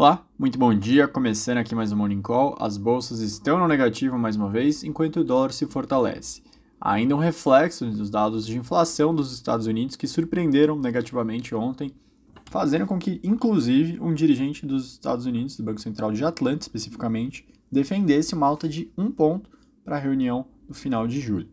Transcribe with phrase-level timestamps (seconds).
[0.00, 1.06] Olá, muito bom dia.
[1.06, 2.56] Começando aqui mais um Morning Call.
[2.58, 6.42] As bolsas estão no negativo mais uma vez, enquanto o dólar se fortalece.
[6.80, 11.92] Ainda um reflexo dos dados de inflação dos Estados Unidos que surpreenderam negativamente ontem,
[12.46, 17.46] fazendo com que, inclusive, um dirigente dos Estados Unidos, do Banco Central de Atlanta especificamente,
[17.70, 19.50] defendesse uma alta de um ponto
[19.84, 21.50] para a reunião no final de julho.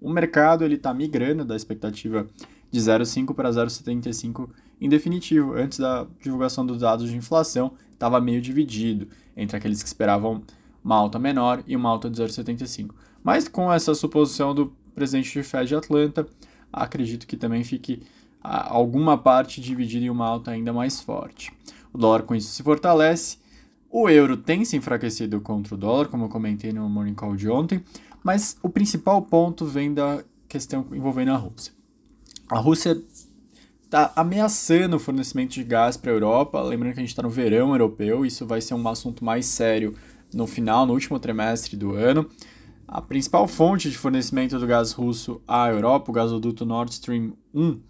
[0.00, 2.26] O mercado está migrando da expectativa
[2.70, 4.48] de 0,5 para 0,75
[4.80, 5.54] em definitivo.
[5.54, 10.42] Antes da divulgação dos dados de inflação, estava meio dividido entre aqueles que esperavam
[10.84, 12.90] uma alta menor e uma alta de 0,75.
[13.22, 16.26] Mas com essa suposição do presidente de Fed de Atlanta,
[16.72, 18.02] acredito que também fique
[18.42, 21.52] alguma parte dividida em uma alta ainda mais forte.
[21.92, 23.38] O dólar com isso se fortalece.
[23.90, 27.48] O euro tem se enfraquecido contra o dólar, como eu comentei no Morning Call de
[27.48, 27.82] ontem,
[28.22, 31.72] mas o principal ponto vem da questão envolvendo a Rússia.
[32.50, 33.00] A Rússia
[33.88, 36.60] está ameaçando o fornecimento de gás para a Europa.
[36.60, 39.94] Lembrando que a gente está no verão europeu, isso vai ser um assunto mais sério
[40.32, 42.28] no final, no último trimestre do ano.
[42.86, 47.80] A principal fonte de fornecimento do gás russo à Europa, o gasoduto Nord Stream 1,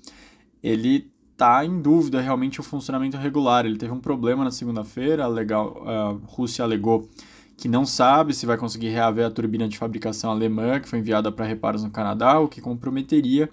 [0.62, 3.66] ele está em dúvida realmente o funcionamento regular.
[3.66, 7.08] Ele teve um problema na segunda-feira, a Rússia alegou
[7.56, 11.32] que não sabe se vai conseguir reaver a turbina de fabricação alemã que foi enviada
[11.32, 13.50] para reparos no Canadá, o que comprometeria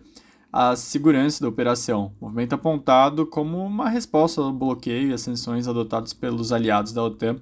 [0.57, 6.13] a segurança da operação, movimento apontado como uma resposta ao bloqueio e às sanções adotados
[6.13, 7.35] pelos aliados da OTAN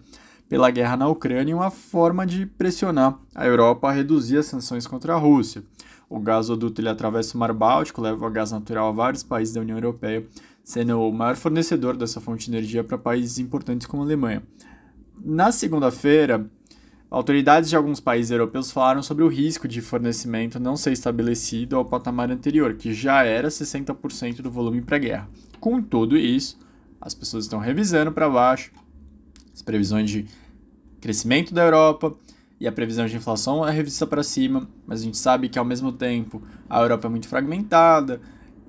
[0.50, 4.88] pela guerra na Ucrânia e uma forma de pressionar a Europa a reduzir as sanções
[4.88, 5.64] contra a Rússia.
[6.10, 9.78] O gasoduto ele atravessa o Mar Báltico, leva gás natural a vários países da União
[9.78, 10.26] Europeia,
[10.64, 14.42] sendo o maior fornecedor dessa fonte de energia para países importantes como a Alemanha.
[15.24, 16.50] Na segunda-feira,
[17.14, 21.86] Autoridades de alguns países europeus falaram sobre o risco de fornecimento não ser estabelecido ao
[21.86, 25.30] patamar anterior, que já era 60% do volume pré-guerra.
[25.60, 26.58] Com tudo isso,
[27.00, 28.72] as pessoas estão revisando para baixo
[29.54, 30.26] as previsões de
[31.00, 32.16] crescimento da Europa
[32.60, 35.66] e a previsão de inflação é revista para cima, mas a gente sabe que ao
[35.66, 38.22] mesmo tempo a Europa é muito fragmentada,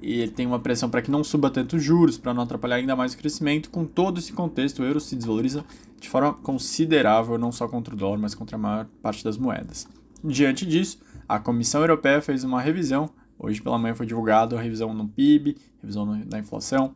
[0.05, 2.77] e ele tem uma pressão para que não suba tanto os juros, para não atrapalhar
[2.77, 3.71] ainda mais o crescimento.
[3.71, 5.65] Com todo esse contexto, o euro se desvaloriza
[5.99, 9.89] de forma considerável, não só contra o dólar, mas contra a maior parte das moedas.
[10.23, 13.09] Diante disso, a Comissão Europeia fez uma revisão.
[13.39, 16.95] Hoje pela manhã foi divulgada a revisão no PIB, revisão da inflação,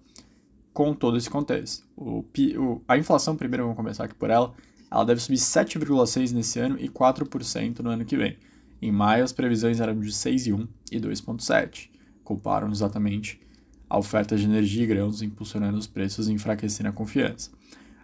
[0.75, 1.86] com todo esse contexto.
[1.96, 2.22] O,
[2.58, 4.52] o, a inflação, primeiro vamos começar aqui por ela,
[4.90, 8.36] ela deve subir 7,6% nesse ano e 4% no ano que vem.
[8.82, 11.97] Em maio, as previsões eram de 6,1% e 2,7%
[12.28, 13.41] culparam exatamente
[13.89, 17.50] a oferta de energia e grãos impulsionando os preços e enfraquecendo a confiança.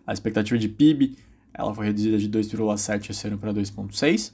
[0.07, 1.19] A expectativa de PIB
[1.53, 4.33] ela foi reduzida de 2,7 esse ano para 2,6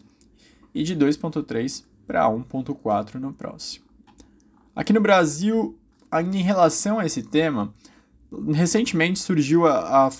[0.72, 3.84] e de 2,3 para 1,4 no próximo.
[4.76, 5.76] Aqui no Brasil,
[6.08, 7.74] ainda em relação a esse tema,
[8.54, 10.10] recentemente surgiu a, a,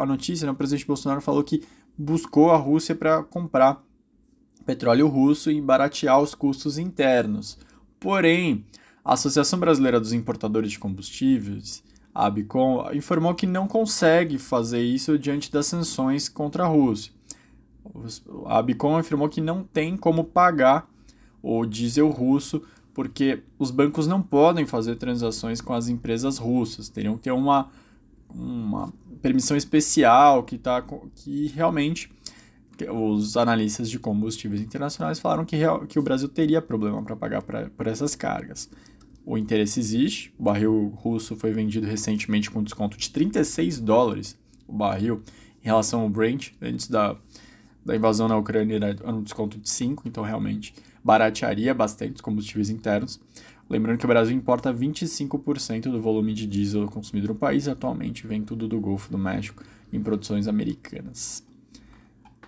[0.00, 1.64] a notícia, né, o presidente Bolsonaro falou que
[1.98, 3.82] buscou a Rússia para comprar
[4.64, 7.58] petróleo russo e baratear os custos internos.
[7.98, 8.64] Porém,
[9.06, 11.80] a Associação Brasileira dos Importadores de Combustíveis,
[12.12, 17.12] a ABCOM, informou que não consegue fazer isso diante das sanções contra a Rússia.
[18.46, 20.90] A ABCOM afirmou que não tem como pagar
[21.40, 22.60] o diesel russo
[22.92, 27.70] porque os bancos não podem fazer transações com as empresas russas, teriam que ter uma,
[28.28, 28.92] uma
[29.22, 30.84] permissão especial que, tá,
[31.14, 32.10] que realmente
[32.90, 37.70] os analistas de combustíveis internacionais falaram que, que o Brasil teria problema para pagar pra,
[37.70, 38.68] por essas cargas
[39.26, 40.32] o interesse existe.
[40.38, 44.38] O barril russo foi vendido recentemente com desconto de 36 dólares
[44.68, 45.22] o barril
[45.62, 47.16] em relação ao Brent, antes da,
[47.84, 50.72] da invasão na Ucrânia era um desconto de 5, então realmente
[51.02, 53.20] baratearia bastante os combustíveis internos.
[53.68, 58.42] Lembrando que o Brasil importa 25% do volume de diesel consumido no país, atualmente vem
[58.42, 61.44] tudo do Golfo do México em produções americanas.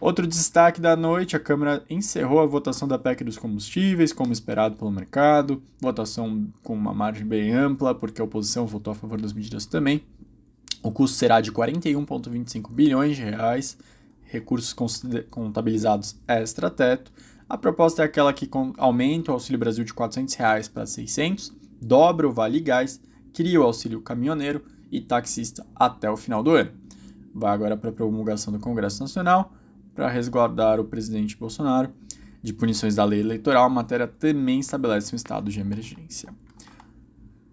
[0.01, 4.77] Outro destaque da noite: a Câmara encerrou a votação da PEC dos combustíveis, como esperado
[4.77, 5.61] pelo mercado.
[5.81, 10.05] Votação com uma margem bem ampla, porque a oposição votou a favor das medidas também.
[10.83, 13.77] O custo será de 41,25 bilhões de reais,
[14.23, 14.73] recursos
[15.29, 17.11] contabilizados extra-teto.
[17.49, 22.29] A proposta é aquela que aumenta o Auxílio Brasil de 400 reais para 600, dobra
[22.29, 23.01] o Vale Gás,
[23.33, 24.63] cria o auxílio caminhoneiro
[24.93, 26.71] e taxista até o final do ano.
[27.35, 29.53] Vai agora para a promulgação do Congresso Nacional
[29.99, 31.93] para resguardar o presidente Bolsonaro
[32.41, 36.33] de punições da lei eleitoral, a matéria também estabelece um estado de emergência.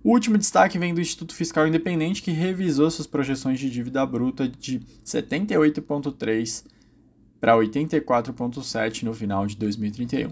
[0.03, 4.47] O último destaque vem do Instituto Fiscal Independente, que revisou suas projeções de dívida bruta
[4.47, 6.65] de 78,3
[7.41, 10.29] para 84,7 no final de 2031.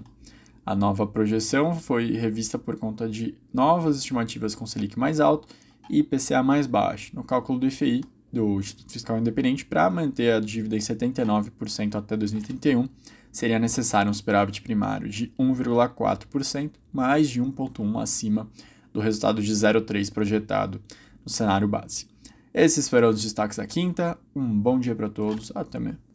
[0.63, 5.47] A nova projeção foi revista por conta de novas estimativas com Selic mais alto
[5.89, 7.09] e IPCA mais baixo.
[7.15, 12.17] No cálculo do IFI, do Instituto Fiscal Independente, para manter a dívida em 79% até
[12.17, 12.89] 2031,
[13.31, 18.49] seria necessário um superávit primário de 1,4%, mais de 1,1% acima
[18.91, 20.81] do resultado de 0,3% projetado
[21.23, 22.07] no cenário base.
[22.53, 24.17] Esses foram os destaques da quinta.
[24.35, 25.51] Um bom dia para todos.
[25.55, 26.12] Até mesmo.